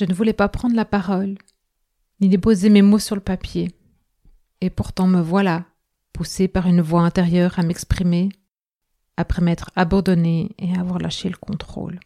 Je 0.00 0.06
ne 0.06 0.14
voulais 0.14 0.32
pas 0.32 0.48
prendre 0.48 0.74
la 0.74 0.86
parole, 0.86 1.36
ni 2.22 2.30
déposer 2.30 2.70
mes 2.70 2.80
mots 2.80 2.98
sur 2.98 3.16
le 3.16 3.20
papier. 3.20 3.70
Et 4.62 4.70
pourtant 4.70 5.06
me 5.06 5.20
voilà, 5.20 5.66
poussé 6.14 6.48
par 6.48 6.66
une 6.66 6.80
voix 6.80 7.02
intérieure 7.02 7.58
à 7.58 7.62
m'exprimer, 7.62 8.30
après 9.18 9.42
m'être 9.42 9.70
abandonné 9.76 10.56
et 10.58 10.74
avoir 10.74 11.00
lâché 11.00 11.28
le 11.28 11.36
contrôle. 11.36 12.00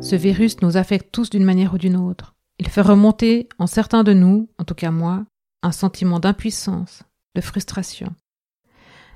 Ce 0.00 0.16
virus 0.16 0.62
nous 0.62 0.78
affecte 0.78 1.12
tous 1.12 1.28
d'une 1.28 1.44
manière 1.44 1.74
ou 1.74 1.78
d'une 1.78 1.96
autre. 1.96 2.35
Il 2.58 2.68
fait 2.68 2.80
remonter 2.80 3.48
en 3.58 3.66
certains 3.66 4.02
de 4.02 4.12
nous, 4.12 4.48
en 4.58 4.64
tout 4.64 4.74
cas 4.74 4.90
moi, 4.90 5.26
un 5.62 5.72
sentiment 5.72 6.20
d'impuissance, 6.20 7.02
de 7.34 7.40
frustration. 7.40 8.14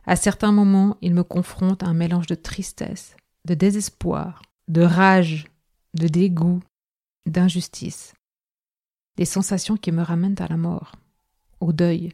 À 0.07 0.17
certains 0.17 0.53
moments, 0.53 0.97
il 1.01 1.15
me 1.15 1.25
confronte 1.25 1.83
à 1.83 1.87
un 1.87 1.95
mélange 1.95 2.27
de 2.27 2.35
tristesse, 2.35 3.17
de 3.47 3.55
désespoir, 3.55 4.43
de 4.69 4.83
rage, 4.83 5.47
de 5.95 6.09
dégoût, 6.09 6.61
d'injustice. 7.27 8.15
Des 9.17 9.25
sensations 9.25 9.77
qui 9.77 9.93
me 9.93 10.03
ramènent 10.03 10.41
à 10.41 10.49
la 10.49 10.57
mort, 10.57 10.93
au 11.61 11.73
deuil, 11.73 12.13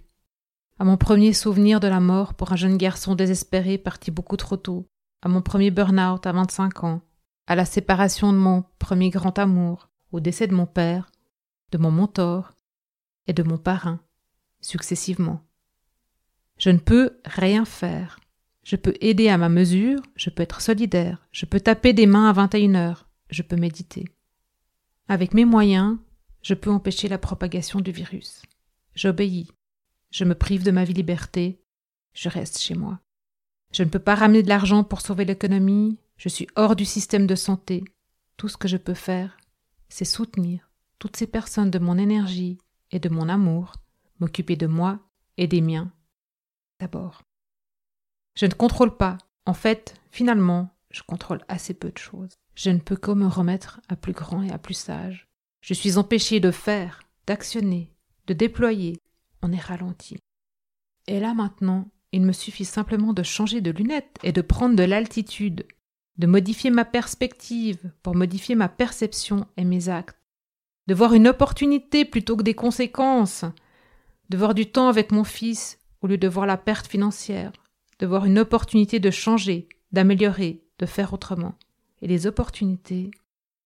à 0.79 0.85
mon 0.85 0.97
premier 0.97 1.33
souvenir 1.33 1.81
de 1.81 1.89
la 1.89 2.01
mort 2.01 2.35
pour 2.35 2.53
un 2.53 2.57
jeune 2.57 2.77
garçon 2.77 3.15
désespéré 3.15 3.79
parti 3.79 4.11
beaucoup 4.11 4.37
trop 4.37 4.57
tôt, 4.57 4.87
à 5.23 5.29
mon 5.29 5.41
premier 5.41 5.71
burn-out 5.71 6.27
à 6.27 6.33
25 6.33 6.85
ans, 6.85 7.01
à 7.47 7.55
la 7.55 7.65
séparation 7.65 8.33
de 8.33 8.39
mon 8.39 8.65
premier 8.79 9.11
grand 9.11 9.39
amour, 9.39 9.89
au 10.13 10.21
décès 10.21 10.47
de 10.47 10.55
mon 10.55 10.67
père, 10.67 11.11
de 11.73 11.79
mon 11.79 11.91
mentor 11.91 12.53
et 13.27 13.33
de 13.33 13.43
mon 13.43 13.59
parrain, 13.59 14.01
successivement. 14.61 15.43
Je 16.59 16.71
ne 16.71 16.79
peux 16.79 17.19
rien 17.25 17.65
faire. 17.65 18.19
Je 18.63 18.77
peux 18.77 18.95
aider 19.01 19.29
à 19.29 19.39
ma 19.39 19.49
mesure, 19.49 20.01
je 20.17 20.31
peux 20.31 20.43
être 20.43 20.61
solidaire, 20.61 21.25
je 21.31 21.47
peux 21.47 21.61
taper 21.61 21.93
des 21.93 22.07
mains 22.07 22.29
à 22.29 22.33
21 22.33 22.75
heures, 22.75 23.09
je 23.31 23.43
peux 23.43 23.57
méditer. 23.57 24.05
Avec 25.07 25.35
mes 25.35 25.45
moyens, 25.45 25.99
je 26.43 26.55
peux 26.55 26.71
empêcher 26.71 27.07
la 27.09 27.19
propagation 27.19 27.81
du 27.81 27.93
virus. 27.93 28.43
J'obéis. 28.95 29.53
Je 30.11 30.25
me 30.25 30.35
prive 30.35 30.65
de 30.65 30.71
ma 30.73 30.85
vie 30.85 30.95
liberté, 30.95 31.61
je 32.13 32.29
reste 32.29 32.59
chez 32.59 32.75
moi. 32.75 32.99
Je 33.73 33.83
ne 33.83 33.89
peux 33.89 34.01
pas 34.01 34.15
ramener 34.15 34.43
de 34.43 34.49
l'argent 34.49 34.83
pour 34.83 35.01
sauver 35.01 35.25
l'économie, 35.25 35.99
je 36.17 36.29
suis 36.29 36.49
hors 36.57 36.75
du 36.75 36.85
système 36.85 37.27
de 37.27 37.35
santé. 37.35 37.85
Tout 38.37 38.49
ce 38.49 38.57
que 38.57 38.69
je 38.69 38.79
peux 38.79 38.95
faire, 38.95 39.37
c'est 39.89 40.05
soutenir 40.05 40.66
toutes 40.99 41.17
ces 41.17 41.27
personnes 41.27 41.71
de 41.71 41.79
mon 41.79 41.99
énergie 41.99 42.59
et 42.91 42.99
de 42.99 43.09
mon 43.09 43.29
amour, 43.29 43.73
m'occuper 44.21 44.57
de 44.57 44.67
moi 44.67 45.01
et 45.37 45.47
des 45.47 45.61
miens. 45.61 45.93
D'abord. 46.81 47.23
Je 48.35 48.47
ne 48.47 48.53
contrôle 48.53 48.97
pas. 48.97 49.19
En 49.47 49.55
fait, 49.55 49.95
finalement, 50.11 50.71
je 50.91 51.03
contrôle 51.03 51.45
assez 51.49 51.75
peu 51.75 51.91
de 51.91 51.99
choses. 51.99 52.35
Je 52.55 52.71
ne 52.71 52.79
peux 52.79 52.97
que 52.97 53.11
me 53.11 53.27
remettre 53.27 53.81
à 53.89 53.97
plus 53.97 54.13
grand 54.13 54.43
et 54.43 54.51
à 54.51 54.59
plus 54.59 54.75
sage. 54.75 55.27
Je 55.61 55.75
suis 55.75 55.99
empêché 55.99 56.41
de 56.41 56.51
faire, 56.51 57.03
d'actionner, 57.27 57.93
de 58.27 58.35
déployer. 58.35 59.01
On 59.43 59.53
est 59.53 59.61
ralenti. 59.61 60.19
Et 61.07 61.21
là 61.21 61.35
maintenant, 61.35 61.89
il 62.13 62.23
me 62.23 62.33
suffit 62.33 62.65
simplement 62.65 63.13
de 63.13 63.23
changer 63.23 63.61
de 63.61 63.71
lunettes 63.71 64.19
et 64.23 64.33
de 64.33 64.41
prendre 64.41 64.77
de 64.77 64.83
l'altitude, 64.83 65.67
de 66.19 66.27
modifier 66.27 66.71
ma 66.71 66.85
perspective 66.85 67.79
pour 68.03 68.15
modifier 68.15 68.55
ma 68.55 68.69
perception 68.69 69.47
et 69.57 69.65
mes 69.65 69.89
actes, 69.89 70.17
de 70.87 70.95
voir 70.95 71.15
une 71.15 71.29
opportunité 71.29 72.05
plutôt 72.05 72.37
que 72.37 72.43
des 72.43 72.55
conséquences, 72.55 73.45
de 74.29 74.37
voir 74.37 74.55
du 74.55 74.67
temps 74.67 74.89
avec 74.89 75.13
mon 75.13 75.25
fils 75.25 75.79
au 76.03 76.07
lieu 76.07 76.19
de 76.19 76.29
voir 76.29 76.47
la 76.47 76.57
perte 76.57 76.87
financière, 76.87 77.53
de 77.99 78.07
voir 78.07 78.25
une 78.27 78.39
opportunité 78.39 79.01
de 79.01 79.11
changer, 79.11 79.69
d'améliorer, 79.93 80.63
de 80.79 80.87
faire 80.87 81.13
autrement. 81.13 81.55
Et 82.03 82.07
les 82.07 82.27
opportunités, 82.27 83.11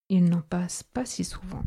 il 0.09 0.25
n'en 0.25 0.41
passe 0.41 0.83
pas 0.83 1.05
si 1.05 1.23
souvent. 1.23 1.63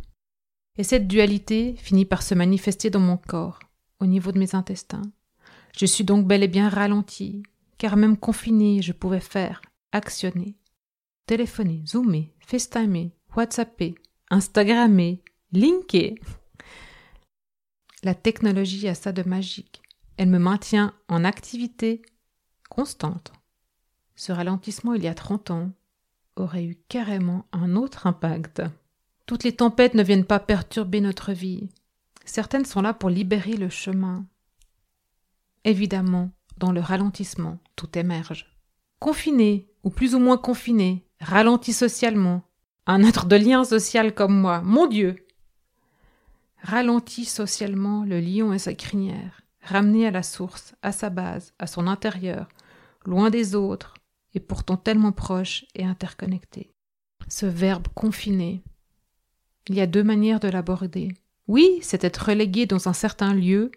Et 0.76 0.82
cette 0.82 1.06
dualité 1.06 1.74
finit 1.76 2.04
par 2.04 2.22
se 2.22 2.34
manifester 2.34 2.90
dans 2.90 3.00
mon 3.00 3.16
corps, 3.16 3.60
au 4.00 4.06
niveau 4.06 4.32
de 4.32 4.38
mes 4.38 4.54
intestins. 4.54 5.02
Je 5.76 5.86
suis 5.86 6.04
donc 6.04 6.26
bel 6.26 6.42
et 6.42 6.48
bien 6.48 6.68
ralenti, 6.68 7.42
car 7.78 7.96
même 7.96 8.16
confiné, 8.16 8.82
je 8.82 8.92
pouvais 8.92 9.20
faire, 9.20 9.62
actionner, 9.92 10.56
téléphoner, 11.26 11.82
zoomer, 11.86 12.32
FaceTimer, 12.40 13.12
WhatsApper, 13.36 13.94
Instagrammer, 14.30 15.22
linker. 15.58 16.14
La 18.02 18.14
technologie 18.14 18.88
a 18.88 18.94
ça 18.94 19.12
de 19.12 19.22
magique. 19.22 19.82
Elle 20.16 20.28
me 20.28 20.38
maintient 20.38 20.94
en 21.08 21.24
activité 21.24 22.02
constante. 22.68 23.32
Ce 24.16 24.32
ralentissement 24.32 24.94
il 24.94 25.02
y 25.02 25.08
a 25.08 25.14
30 25.14 25.50
ans 25.50 25.72
aurait 26.36 26.64
eu 26.64 26.76
carrément 26.88 27.46
un 27.52 27.76
autre 27.76 28.06
impact. 28.06 28.62
Toutes 29.26 29.44
les 29.44 29.56
tempêtes 29.56 29.94
ne 29.94 30.02
viennent 30.02 30.24
pas 30.24 30.40
perturber 30.40 31.00
notre 31.00 31.32
vie. 31.32 31.70
Certaines 32.24 32.64
sont 32.64 32.82
là 32.82 32.92
pour 32.92 33.10
libérer 33.10 33.54
le 33.54 33.68
chemin. 33.68 34.26
Évidemment, 35.64 36.30
dans 36.58 36.72
le 36.72 36.80
ralentissement, 36.80 37.58
tout 37.76 37.98
émerge. 37.98 38.46
Confiné, 38.98 39.68
ou 39.82 39.90
plus 39.90 40.14
ou 40.14 40.18
moins 40.18 40.36
confiné, 40.36 41.06
ralenti 41.20 41.72
socialement, 41.72 42.42
un 42.86 43.02
être 43.02 43.26
de 43.26 43.36
lien 43.36 43.64
social 43.64 44.14
comme 44.14 44.38
moi, 44.38 44.60
mon 44.60 44.86
Dieu. 44.86 45.23
Ralenti 46.64 47.26
socialement 47.26 48.04
le 48.04 48.20
lion 48.20 48.54
et 48.54 48.58
sa 48.58 48.72
crinière, 48.72 49.42
ramené 49.60 50.06
à 50.06 50.10
la 50.10 50.22
source, 50.22 50.74
à 50.80 50.92
sa 50.92 51.10
base, 51.10 51.52
à 51.58 51.66
son 51.66 51.86
intérieur, 51.86 52.48
loin 53.04 53.28
des 53.28 53.54
autres, 53.54 53.92
et 54.32 54.40
pourtant 54.40 54.78
tellement 54.78 55.12
proche 55.12 55.66
et 55.74 55.84
interconnecté. 55.84 56.72
Ce 57.28 57.44
verbe 57.44 57.88
confiné. 57.94 58.62
Il 59.68 59.74
y 59.74 59.82
a 59.82 59.86
deux 59.86 60.02
manières 60.02 60.40
de 60.40 60.48
l'aborder. 60.48 61.12
Oui, 61.48 61.80
c'est 61.82 62.02
être 62.02 62.28
relégué 62.28 62.64
dans 62.64 62.88
un 62.88 62.94
certain 62.94 63.34
lieu, 63.34 63.70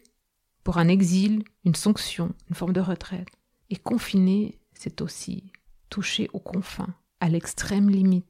pour 0.63 0.77
un 0.77 0.87
exil, 0.87 1.43
une 1.65 1.75
sanction, 1.75 2.33
une 2.49 2.55
forme 2.55 2.73
de 2.73 2.79
retraite. 2.79 3.27
Et 3.69 3.75
confiné, 3.75 4.57
c'est 4.73 5.01
aussi 5.01 5.51
toucher 5.89 6.29
aux 6.31 6.39
confins, 6.39 6.95
à 7.19 7.27
l'extrême 7.27 7.89
limite. 7.89 8.27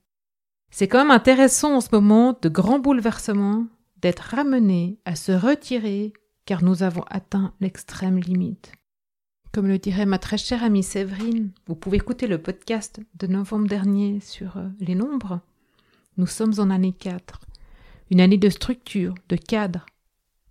C'est 0.72 0.88
quand 0.88 0.97
même 0.97 1.12
intéressant 1.12 1.75
en 1.75 1.81
ce 1.81 1.89
moment 1.91 2.35
de 2.41 2.50
grands 2.50 2.79
bouleversements 2.79 3.68
d'être 4.02 4.35
ramené 4.35 5.00
à 5.06 5.16
se 5.16 5.31
retirer 5.31 6.13
car 6.46 6.63
nous 6.63 6.84
avons 6.84 7.03
atteint 7.09 7.53
l'extrême 7.59 8.19
limite. 8.19 8.72
Comme 9.52 9.68
le 9.68 9.80
dirait 9.80 10.06
ma 10.06 10.19
très 10.19 10.38
chère 10.38 10.63
amie 10.63 10.84
Séverine, 10.84 11.52
vous 11.68 11.75
pouvez 11.75 11.97
écouter 11.97 12.28
le 12.28 12.41
podcast 12.41 13.00
de 13.16 13.28
novembre 13.28 13.68
dernier 13.68 14.19
sur 14.19 14.57
euh, 14.57 14.68
les 14.80 14.96
nombres. 14.96 15.41
Nous 16.18 16.28
sommes 16.28 16.53
en 16.59 16.69
année 16.69 16.94
4, 16.94 17.41
une 18.12 18.22
année 18.22 18.38
de 18.38 18.50
structure, 18.50 19.16
de 19.30 19.36
cadre, 19.36 19.86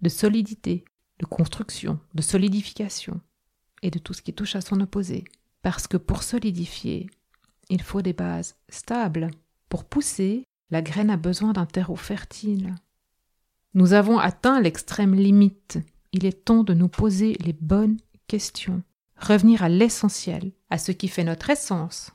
de 0.03 0.09
solidité, 0.09 0.85
de 1.19 1.27
construction, 1.27 1.99
de 2.15 2.23
solidification 2.23 3.21
et 3.83 3.91
de 3.91 3.99
tout 3.99 4.13
ce 4.13 4.23
qui 4.23 4.33
touche 4.33 4.57
à 4.57 4.61
son 4.61 4.81
opposé. 4.81 5.25
Parce 5.63 5.87
que 5.87 5.97
pour 5.97 6.23
solidifier, 6.23 7.09
il 7.69 7.83
faut 7.83 8.03
des 8.03 8.13
bases 8.13 8.57
stables. 8.69 9.31
Pour 9.69 9.85
pousser, 9.85 10.45
la 10.71 10.83
graine 10.83 11.11
a 11.11 11.17
besoin 11.17 11.53
d'un 11.53 11.67
terreau 11.67 11.97
fertile. 11.97 12.75
Nous 13.77 13.93
avons 13.93 14.19
atteint 14.19 14.59
l'extrême 14.59 15.15
limite. 15.15 15.79
Il 16.13 16.25
est 16.25 16.47
temps 16.47 16.65
de 16.65 16.73
nous 16.73 16.89
poser 16.89 17.35
les 17.41 17.53
bonnes 17.53 17.99
questions. 18.27 18.83
Revenir 19.19 19.63
à 19.63 19.69
l'essentiel, 19.69 20.53
à 20.71 20.79
ce 20.79 20.93
qui 20.93 21.09
fait 21.09 21.25
notre 21.25 21.51
essence, 21.51 22.11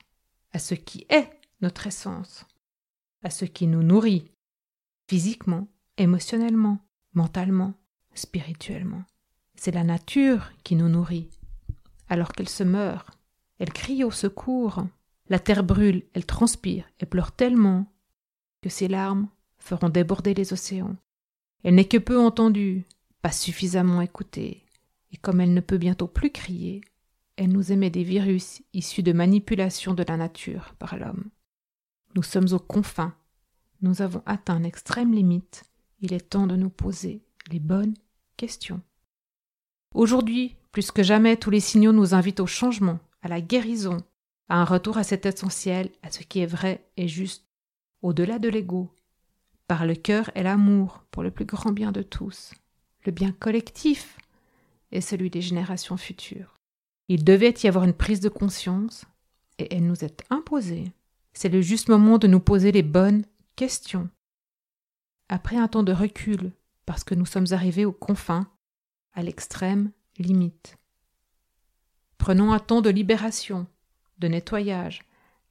à 0.54 0.58
ce 0.58 0.74
qui 0.74 1.06
est 1.08 1.30
notre 1.62 1.86
essence, 1.86 2.48
à 3.22 3.30
ce 3.30 3.46
qui 3.46 3.68
nous 3.68 3.84
nourrit, 3.84 4.32
physiquement, 5.08 5.68
émotionnellement, 5.98 6.80
mentalement, 7.14 7.76
spirituellement. 8.16 9.04
C'est 9.54 9.70
la 9.70 9.84
nature 9.84 10.52
qui 10.64 10.76
nous 10.76 10.90
nourrit. 10.90 11.30
Alors 12.10 12.32
qu'elle 12.32 12.50
se 12.50 12.64
meurt, 12.64 13.08
elle 13.60 13.72
crie 13.72 14.04
au 14.04 14.10
secours, 14.10 14.84
la 15.30 15.38
terre 15.38 15.64
brûle, 15.64 16.06
elle 16.16 16.26
transpire 16.26 16.86
et 17.00 17.06
pleure 17.06 17.34
tellement 17.34 17.86
que 18.64 18.70
ses 18.70 18.88
larmes 18.88 19.30
feront 19.60 19.90
déborder 19.90 20.34
les 20.34 20.54
océans. 20.54 20.96
Elle 21.64 21.76
n'est 21.76 21.88
que 21.88 21.98
peu 21.98 22.20
entendue, 22.20 22.86
pas 23.22 23.32
suffisamment 23.32 24.02
écoutée, 24.02 24.64
et 25.12 25.18
comme 25.18 25.42
elle 25.42 25.54
ne 25.54 25.62
peut 25.62 25.78
bientôt 25.78 26.08
plus 26.08 26.32
crier, 26.32 26.82
elle 27.38 27.52
nous 27.52 27.72
émet 27.72 27.90
des 27.90 28.04
virus 28.04 28.62
issus 28.74 29.04
de 29.04 29.14
manipulation 29.14 29.94
de 29.94 30.04
la 30.08 30.18
nature 30.18 30.76
par 30.80 30.98
l'homme. 30.98 31.26
Nous 32.16 32.24
sommes 32.24 32.52
aux 32.52 32.60
confins, 32.60 33.16
nous 33.82 34.02
avons 34.02 34.22
atteint 34.26 34.58
une 34.58 34.66
extrême 34.66 35.14
limite, 35.14 35.64
il 36.02 36.14
est 36.14 36.30
temps 36.30 36.48
de 36.48 36.56
nous 36.56 36.70
poser 36.70 37.24
les 37.52 37.60
bonnes 37.60 37.96
questions. 38.38 38.82
Aujourd'hui, 39.94 40.56
plus 40.72 40.92
que 40.92 41.04
jamais, 41.04 41.38
tous 41.38 41.50
les 41.50 41.60
signaux 41.60 41.92
nous 41.92 42.14
invitent 42.14 42.40
au 42.40 42.48
changement, 42.48 43.00
à 43.22 43.28
la 43.28 43.42
guérison, 43.42 43.98
à 44.50 44.58
un 44.58 44.66
retour 44.66 44.98
à 44.98 45.04
cet 45.04 45.26
essentiel, 45.26 45.90
à 46.02 46.12
ce 46.12 46.24
qui 46.24 46.40
est 46.40 46.46
vrai 46.46 46.86
et 46.98 47.08
juste, 47.08 47.46
au-delà 48.02 48.40
de 48.40 48.50
l'ego. 48.50 48.94
Par 49.72 49.86
le 49.86 49.96
cœur 49.96 50.30
et 50.36 50.44
l'amour 50.44 51.06
pour 51.12 51.24
le 51.24 51.32
plus 51.32 51.46
grand 51.46 51.72
bien 51.72 51.94
de 51.94 52.02
tous, 52.02 52.54
le 53.06 53.14
bien 53.14 53.32
collectif 53.32 54.18
et 54.92 55.00
celui 55.00 55.30
des 55.30 55.40
générations 55.40 55.96
futures. 55.96 56.58
Il 57.08 57.24
devait 57.24 57.54
y 57.64 57.68
avoir 57.68 57.86
une 57.86 57.94
prise 57.94 58.20
de 58.20 58.28
conscience, 58.28 59.06
et 59.60 59.74
elle 59.74 59.88
nous 59.88 60.04
est 60.04 60.26
imposée. 60.30 60.92
C'est 61.32 61.48
le 61.48 61.62
juste 61.62 61.88
moment 61.88 62.18
de 62.18 62.28
nous 62.28 62.42
poser 62.42 62.74
les 62.74 62.84
bonnes 62.84 63.24
questions. 63.56 64.10
Après 65.30 65.56
un 65.56 65.70
temps 65.70 65.84
de 65.84 65.94
recul, 65.94 66.52
parce 66.86 67.06
que 67.06 67.16
nous 67.16 67.26
sommes 67.26 67.48
arrivés 67.52 67.86
aux 67.86 67.94
confins, 67.94 68.52
à 69.14 69.24
l'extrême 69.24 69.92
limite. 70.18 70.78
Prenons 72.18 72.52
un 72.52 72.60
temps 72.60 72.82
de 72.82 72.90
libération, 72.90 73.68
de 74.18 74.28
nettoyage, 74.28 75.04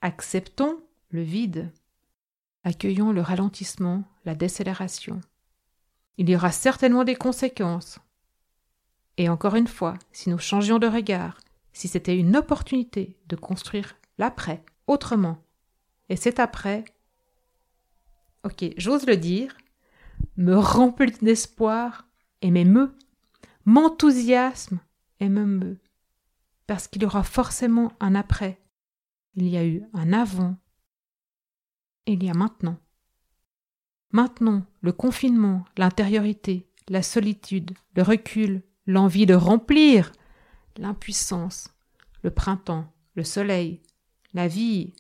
acceptons 0.03 0.79
le 1.09 1.23
vide, 1.23 1.73
accueillons 2.65 3.13
le 3.13 3.21
ralentissement, 3.21 4.05
la 4.25 4.35
décélération. 4.35 5.21
Il 6.19 6.29
y 6.29 6.37
aura 6.37 6.53
certainement 6.53 7.05
des 7.05 7.15
conséquences. 7.15 7.99
Et 9.17 9.29
encore 9.29 9.57
une 9.57 9.67
fois, 9.67 9.95
si 10.13 10.31
nous 10.31 10.39
changions 10.39 10.79
de 10.79 10.87
regard, 10.87 11.39
si 11.73 11.89
c'était 11.89 12.17
une 12.17 12.37
opportunité 12.37 13.19
de 13.29 13.37
construire 13.37 13.97
l'après 14.19 14.65
autrement, 14.87 15.43
et 16.09 16.17
cet 16.17 16.41
après, 16.41 16.85
ok, 18.45 18.65
j'ose 18.77 19.07
le 19.07 19.17
dire, 19.17 19.57
me 20.37 20.57
remplit 20.57 21.13
d'espoir 21.23 22.07
et 22.43 22.51
m'émeut, 22.51 22.93
m'enthousiasme 23.65 24.81
et 25.21 25.29
me 25.29 25.45
meut, 25.45 25.79
parce 26.67 26.89
qu'il 26.89 27.03
y 27.03 27.07
aura 27.07 27.23
forcément 27.23 27.93
un 28.01 28.15
après. 28.15 28.61
Il 29.35 29.49
y 29.49 29.57
a 29.57 29.65
eu 29.65 29.85
un 29.95 30.13
avant 30.13 30.57
il 32.11 32.25
y 32.25 32.31
a 32.31 32.35
maintenant. 32.35 32.79
Maintenant, 34.13 34.67
le 34.81 34.93
confinement, 34.93 35.65
l'intériorité, 35.77 36.69
la 36.89 37.03
solitude, 37.03 37.73
le 37.95 38.03
recul, 38.03 38.63
l'envie 38.87 39.27
de 39.27 39.35
remplir, 39.35 40.13
l'impuissance, 40.77 41.69
le 42.23 42.31
printemps, 42.31 42.93
le 43.15 43.23
soleil, 43.23 43.81
la 44.35 44.49
vie, 44.49 44.93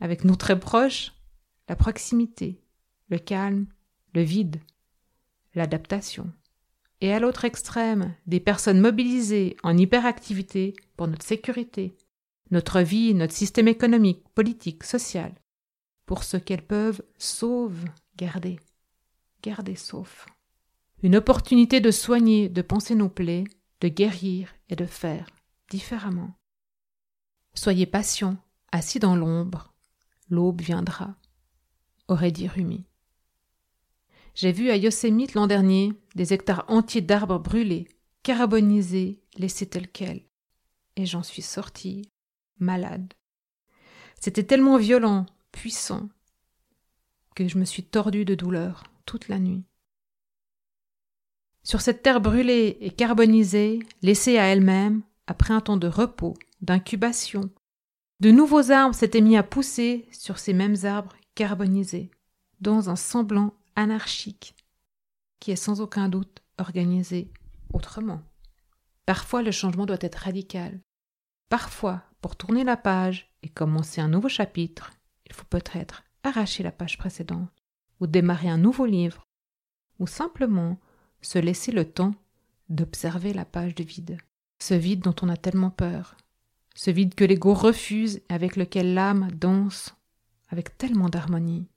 avec 0.00 0.24
nous 0.24 0.36
très 0.36 0.58
proches, 0.58 1.12
la 1.68 1.76
proximité, 1.76 2.60
le 3.08 3.18
calme, 3.18 3.66
le 4.14 4.22
vide, 4.22 4.60
l'adaptation. 5.54 6.32
Et 7.00 7.12
à 7.12 7.18
l'autre 7.18 7.44
extrême, 7.44 8.14
des 8.26 8.40
personnes 8.40 8.80
mobilisées 8.80 9.56
en 9.62 9.76
hyperactivité 9.76 10.74
pour 10.96 11.08
notre 11.08 11.24
sécurité, 11.24 11.96
notre 12.50 12.80
vie, 12.80 13.14
notre 13.14 13.34
système 13.34 13.68
économique, 13.68 14.22
politique, 14.34 14.84
social, 14.84 15.32
pour 16.10 16.24
ce 16.24 16.36
qu'elles 16.36 16.66
peuvent 16.66 17.04
sauve 17.18 17.84
garder, 18.16 18.58
garder 19.44 19.76
sauf. 19.76 20.26
Une 21.04 21.14
opportunité 21.14 21.78
de 21.78 21.92
soigner, 21.92 22.48
de 22.48 22.62
penser 22.62 22.96
nos 22.96 23.08
plaies, 23.08 23.44
de 23.80 23.86
guérir 23.86 24.52
et 24.68 24.74
de 24.74 24.86
faire 24.86 25.26
différemment. 25.68 26.34
Soyez 27.54 27.86
patient, 27.86 28.36
assis 28.72 28.98
dans 28.98 29.14
l'ombre, 29.14 29.72
l'aube 30.28 30.60
viendra, 30.60 31.14
aurait 32.08 32.32
dit 32.32 32.48
Rumi. 32.48 32.86
J'ai 34.34 34.50
vu 34.50 34.70
à 34.70 34.76
Yosemite 34.76 35.34
l'an 35.34 35.46
dernier 35.46 35.92
des 36.16 36.32
hectares 36.32 36.64
entiers 36.66 37.02
d'arbres 37.02 37.38
brûlés, 37.38 37.86
carbonisés, 38.24 39.22
laissés 39.36 39.68
tels 39.68 39.88
quels. 39.88 40.26
Et 40.96 41.06
j'en 41.06 41.22
suis 41.22 41.42
sortie 41.42 42.10
malade. 42.58 43.14
C'était 44.18 44.42
tellement 44.42 44.76
violent, 44.76 45.24
puissant, 45.52 46.08
que 47.34 47.48
je 47.48 47.58
me 47.58 47.64
suis 47.64 47.84
tordue 47.84 48.24
de 48.24 48.34
douleur 48.34 48.84
toute 49.06 49.28
la 49.28 49.38
nuit. 49.38 49.64
Sur 51.62 51.80
cette 51.80 52.02
terre 52.02 52.20
brûlée 52.20 52.78
et 52.80 52.90
carbonisée, 52.90 53.80
laissée 54.02 54.38
à 54.38 54.44
elle-même, 54.44 55.02
après 55.26 55.54
un 55.54 55.60
temps 55.60 55.76
de 55.76 55.88
repos, 55.88 56.34
d'incubation, 56.60 57.50
de 58.20 58.30
nouveaux 58.30 58.70
arbres 58.70 58.94
s'étaient 58.94 59.20
mis 59.20 59.36
à 59.36 59.42
pousser 59.42 60.06
sur 60.12 60.38
ces 60.38 60.52
mêmes 60.52 60.76
arbres 60.84 61.14
carbonisés, 61.34 62.10
dans 62.60 62.90
un 62.90 62.96
semblant 62.96 63.54
anarchique, 63.76 64.54
qui 65.38 65.50
est 65.50 65.56
sans 65.56 65.80
aucun 65.80 66.08
doute 66.08 66.42
organisé 66.58 67.30
autrement. 67.72 68.22
Parfois 69.06 69.42
le 69.42 69.50
changement 69.50 69.86
doit 69.86 69.96
être 70.00 70.16
radical. 70.16 70.80
Parfois, 71.48 72.02
pour 72.20 72.36
tourner 72.36 72.64
la 72.64 72.76
page 72.76 73.32
et 73.42 73.48
commencer 73.48 74.00
un 74.00 74.08
nouveau 74.08 74.28
chapitre, 74.28 74.92
il 75.30 75.34
faut 75.34 75.46
peut-être 75.48 76.02
arracher 76.24 76.62
la 76.62 76.72
page 76.72 76.98
précédente, 76.98 77.48
ou 78.00 78.06
démarrer 78.06 78.48
un 78.48 78.58
nouveau 78.58 78.84
livre, 78.84 79.22
ou 79.98 80.06
simplement 80.06 80.78
se 81.22 81.38
laisser 81.38 81.72
le 81.72 81.90
temps 81.90 82.14
d'observer 82.68 83.32
la 83.32 83.44
page 83.44 83.74
de 83.74 83.84
vide. 83.84 84.18
Ce 84.58 84.74
vide 84.74 85.00
dont 85.00 85.14
on 85.22 85.28
a 85.28 85.36
tellement 85.36 85.70
peur, 85.70 86.16
ce 86.74 86.90
vide 86.90 87.14
que 87.14 87.24
l'ego 87.24 87.54
refuse 87.54 88.16
et 88.28 88.34
avec 88.34 88.56
lequel 88.56 88.94
l'âme 88.94 89.30
danse 89.32 89.94
avec 90.48 90.76
tellement 90.76 91.08
d'harmonie. 91.08 91.68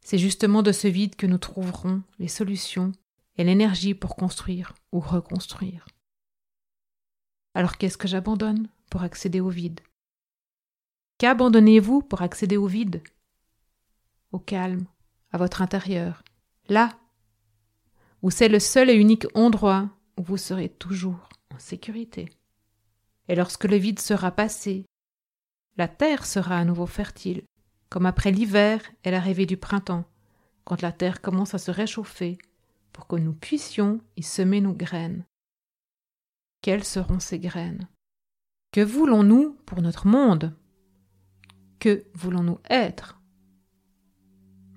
C'est 0.00 0.18
justement 0.18 0.62
de 0.62 0.72
ce 0.72 0.88
vide 0.88 1.16
que 1.16 1.26
nous 1.26 1.38
trouverons 1.38 2.02
les 2.18 2.28
solutions 2.28 2.92
et 3.36 3.44
l'énergie 3.44 3.94
pour 3.94 4.16
construire 4.16 4.74
ou 4.90 5.00
reconstruire. 5.00 5.86
Alors 7.54 7.76
qu'est-ce 7.76 7.98
que 7.98 8.08
j'abandonne 8.08 8.68
pour 8.90 9.02
accéder 9.02 9.40
au 9.40 9.50
vide? 9.50 9.80
Qu'abandonnez-vous 11.18 12.02
pour 12.02 12.22
accéder 12.22 12.56
au 12.56 12.68
vide? 12.68 13.02
Au 14.30 14.38
calme, 14.38 14.86
à 15.32 15.38
votre 15.38 15.62
intérieur, 15.62 16.22
là 16.68 16.96
où 18.22 18.30
c'est 18.30 18.48
le 18.48 18.60
seul 18.60 18.88
et 18.88 18.94
unique 18.94 19.26
endroit 19.34 19.90
où 20.16 20.22
vous 20.22 20.36
serez 20.36 20.68
toujours 20.68 21.28
en 21.52 21.58
sécurité. 21.58 22.28
Et 23.26 23.34
lorsque 23.34 23.64
le 23.64 23.76
vide 23.76 23.98
sera 23.98 24.30
passé, 24.30 24.86
la 25.76 25.88
terre 25.88 26.24
sera 26.24 26.56
à 26.56 26.64
nouveau 26.64 26.86
fertile, 26.86 27.42
comme 27.88 28.06
après 28.06 28.30
l'hiver 28.30 28.80
et 29.02 29.10
l'arrivée 29.10 29.46
du 29.46 29.56
printemps, 29.56 30.04
quand 30.64 30.82
la 30.82 30.92
terre 30.92 31.20
commence 31.20 31.54
à 31.54 31.58
se 31.58 31.70
réchauffer, 31.70 32.38
pour 32.92 33.06
que 33.06 33.16
nous 33.16 33.34
puissions 33.34 34.00
y 34.16 34.22
semer 34.22 34.60
nos 34.60 34.72
graines. 34.72 35.24
Quelles 36.62 36.84
seront 36.84 37.20
ces 37.20 37.38
graines? 37.38 37.88
Que 38.72 38.80
voulons-nous 38.80 39.54
pour 39.66 39.82
notre 39.82 40.06
monde? 40.06 40.56
Que 41.78 42.04
voulons-nous 42.14 42.58
être? 42.68 43.20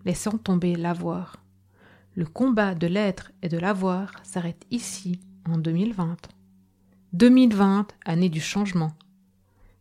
Laissons 0.06 0.38
tomber 0.38 0.76
l'avoir. 0.76 1.44
Le 2.14 2.26
combat 2.26 2.76
de 2.76 2.86
l'être 2.86 3.32
et 3.42 3.50
de 3.50 3.58
l'avoir 3.58 4.14
s'arrête 4.24 4.66
ici, 4.70 5.20
en 5.50 5.58
2020. 5.58 6.18
2020, 7.14 7.88
année 8.06 8.30
du 8.30 8.40
changement. 8.40 8.94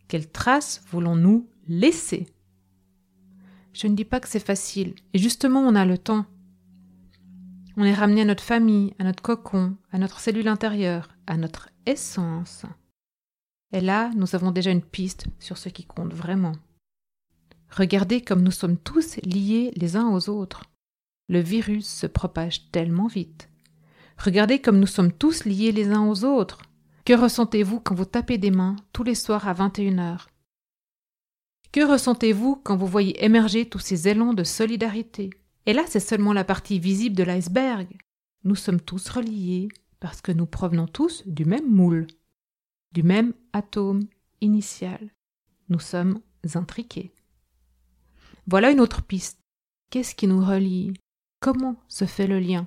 Quelles 0.08 0.30
traces 0.30 0.82
voulons-nous 0.90 1.48
laisser? 1.68 2.26
Je 3.72 3.86
ne 3.86 3.94
dis 3.94 4.04
pas 4.04 4.20
que 4.20 4.28
c'est 4.28 4.40
facile, 4.40 4.94
et 5.12 5.18
justement 5.18 5.60
on 5.60 5.74
a 5.74 5.84
le 5.84 5.98
temps. 5.98 6.24
On 7.76 7.84
est 7.84 7.94
ramené 7.94 8.22
à 8.22 8.24
notre 8.24 8.42
famille, 8.42 8.94
à 8.98 9.04
notre 9.04 9.22
cocon, 9.22 9.76
à 9.92 9.98
notre 9.98 10.20
cellule 10.20 10.48
intérieure, 10.48 11.10
à 11.26 11.36
notre 11.36 11.68
essence. 11.86 12.64
Et 13.72 13.80
là, 13.80 14.10
nous 14.16 14.34
avons 14.34 14.50
déjà 14.50 14.70
une 14.70 14.82
piste 14.82 15.26
sur 15.38 15.56
ce 15.58 15.68
qui 15.68 15.84
compte 15.84 16.12
vraiment. 16.12 16.56
Regardez 17.70 18.20
comme 18.20 18.42
nous 18.42 18.50
sommes 18.50 18.76
tous 18.76 19.16
liés 19.18 19.72
les 19.76 19.96
uns 19.96 20.08
aux 20.08 20.28
autres. 20.28 20.64
Le 21.28 21.40
virus 21.40 21.86
se 21.86 22.06
propage 22.06 22.70
tellement 22.70 23.06
vite. 23.06 23.48
Regardez 24.18 24.60
comme 24.60 24.80
nous 24.80 24.86
sommes 24.86 25.12
tous 25.12 25.44
liés 25.44 25.72
les 25.72 25.90
uns 25.90 26.06
aux 26.06 26.24
autres. 26.24 26.62
Que 27.04 27.14
ressentez-vous 27.14 27.80
quand 27.80 27.94
vous 27.94 28.04
tapez 28.04 28.38
des 28.38 28.50
mains 28.50 28.76
tous 28.92 29.04
les 29.04 29.14
soirs 29.14 29.48
à 29.48 29.54
21h 29.54 30.26
que 31.72 31.88
ressentez-vous 31.88 32.56
quand 32.56 32.76
vous 32.76 32.88
voyez 32.88 33.24
émerger 33.24 33.68
tous 33.68 33.78
ces 33.78 34.08
élans 34.08 34.34
de 34.34 34.42
solidarité? 34.42 35.30
Et 35.66 35.72
là, 35.72 35.84
c'est 35.86 36.00
seulement 36.00 36.32
la 36.32 36.42
partie 36.42 36.80
visible 36.80 37.14
de 37.14 37.22
l'iceberg. 37.22 37.86
Nous 38.42 38.56
sommes 38.56 38.80
tous 38.80 39.08
reliés 39.08 39.68
parce 40.00 40.20
que 40.20 40.32
nous 40.32 40.46
provenons 40.46 40.88
tous 40.88 41.22
du 41.26 41.44
même 41.44 41.70
moule, 41.70 42.08
du 42.90 43.04
même 43.04 43.34
atome 43.52 44.00
initial. 44.40 45.10
Nous 45.68 45.78
sommes 45.78 46.20
intriqués. 46.54 47.12
Voilà 48.50 48.72
une 48.72 48.80
autre 48.80 49.02
piste. 49.02 49.38
Qu'est-ce 49.90 50.16
qui 50.16 50.26
nous 50.26 50.44
relie? 50.44 50.92
Comment 51.38 51.76
se 51.86 52.04
fait 52.04 52.26
le 52.26 52.40
lien? 52.40 52.66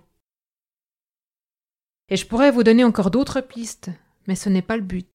Et 2.07 2.15
je 2.15 2.25
pourrais 2.25 2.51
vous 2.51 2.63
donner 2.63 2.85
encore 2.85 3.11
d'autres 3.11 3.41
pistes, 3.41 3.91
mais 4.25 4.35
ce 4.35 4.47
n'est 4.47 4.61
pas 4.61 4.77
le 4.77 4.83
but. 4.83 5.09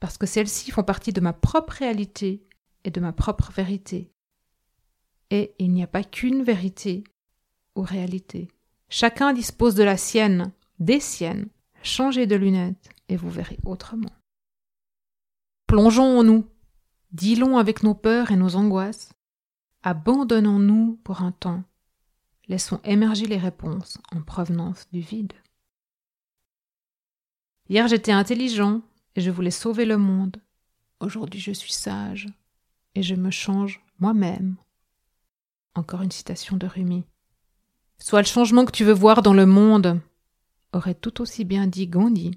Parce 0.00 0.18
que 0.18 0.26
celles-ci 0.26 0.72
font 0.72 0.82
partie 0.82 1.12
de 1.12 1.20
ma 1.20 1.32
propre 1.32 1.74
réalité 1.74 2.44
et 2.82 2.90
de 2.90 2.98
ma 2.98 3.12
propre 3.12 3.52
vérité. 3.52 4.10
Et 5.30 5.54
il 5.60 5.72
n'y 5.72 5.84
a 5.84 5.86
pas 5.86 6.02
qu'une 6.02 6.42
vérité 6.42 7.04
ou 7.76 7.82
réalité. 7.82 8.48
Chacun 8.88 9.32
dispose 9.32 9.76
de 9.76 9.84
la 9.84 9.96
sienne, 9.96 10.50
des 10.80 10.98
siennes. 10.98 11.46
Changez 11.84 12.26
de 12.26 12.34
lunettes 12.34 12.90
et 13.08 13.16
vous 13.16 13.30
verrez 13.30 13.60
autrement. 13.64 14.10
Plongeons 15.68 16.18
en 16.18 16.24
nous, 16.24 16.48
dilons 17.12 17.58
avec 17.58 17.84
nos 17.84 17.94
peurs 17.94 18.32
et 18.32 18.36
nos 18.36 18.56
angoisses, 18.56 19.12
abandonnons-nous 19.82 21.00
pour 21.02 21.22
un 21.22 21.32
temps, 21.32 21.64
laissons 22.48 22.80
émerger 22.84 23.26
les 23.26 23.38
réponses 23.38 23.98
en 24.12 24.22
provenance 24.22 24.86
du 24.92 25.00
vide. 25.00 25.32
Hier 27.68 27.88
j'étais 27.88 28.12
intelligent 28.12 28.82
et 29.16 29.20
je 29.20 29.30
voulais 29.30 29.50
sauver 29.50 29.84
le 29.84 29.96
monde. 29.96 30.36
Aujourd'hui 31.00 31.40
je 31.40 31.52
suis 31.52 31.72
sage 31.72 32.28
et 32.94 33.02
je 33.02 33.14
me 33.14 33.30
change 33.30 33.84
moi-même. 33.98 34.56
Encore 35.74 36.02
une 36.02 36.10
citation 36.10 36.56
de 36.56 36.66
Rumi. 36.66 37.04
Soit 37.98 38.20
le 38.20 38.26
changement 38.26 38.64
que 38.64 38.72
tu 38.72 38.84
veux 38.84 38.92
voir 38.92 39.22
dans 39.22 39.32
le 39.32 39.46
monde, 39.46 40.00
aurait 40.72 40.94
tout 40.94 41.20
aussi 41.20 41.44
bien 41.44 41.66
dit 41.66 41.86
Gandhi. 41.86 42.32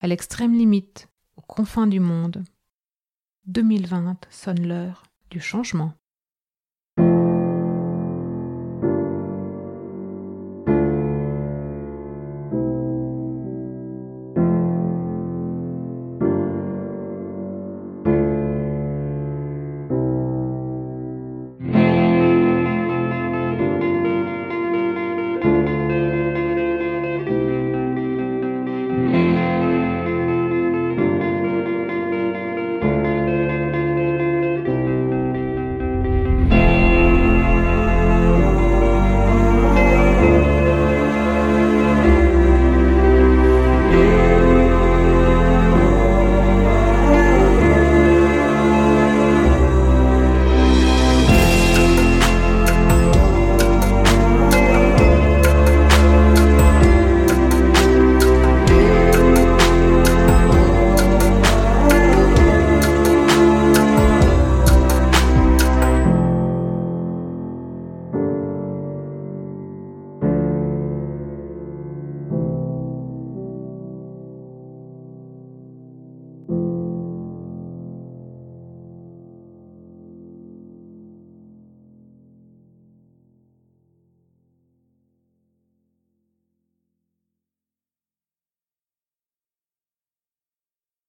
À 0.00 0.06
l'extrême 0.06 0.54
limite, 0.54 1.08
aux 1.36 1.42
confins 1.42 1.86
du 1.86 2.00
monde, 2.00 2.44
2020 3.46 4.26
sonne 4.30 4.66
l'heure 4.66 5.09
du 5.30 5.40
changement. 5.40 5.92